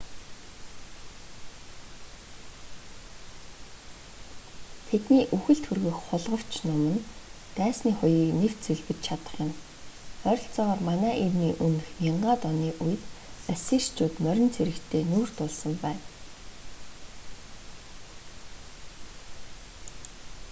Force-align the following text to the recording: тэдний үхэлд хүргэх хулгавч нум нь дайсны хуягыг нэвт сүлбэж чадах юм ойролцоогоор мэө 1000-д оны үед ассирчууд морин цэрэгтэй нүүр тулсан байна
тэдний 4.87 5.25
үхэлд 5.35 5.63
хүргэх 5.67 5.97
хулгавч 6.07 6.51
нум 6.67 6.81
нь 6.91 6.99
дайсны 7.57 7.91
хуягыг 7.99 8.31
нэвт 8.41 8.59
сүлбэж 8.65 8.97
чадах 9.07 9.33
юм 9.45 9.51
ойролцоогоор 10.29 10.79
мэө 10.87 11.09
1000-д 11.25 12.41
оны 12.51 12.69
үед 12.85 13.01
ассирчууд 13.53 14.13
морин 14.25 14.49
цэрэгтэй 14.55 15.03
нүүр 15.11 15.29
тулсан 15.37 15.73
байна 15.83 16.03